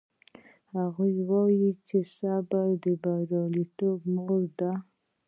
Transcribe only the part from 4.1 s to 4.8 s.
مور ده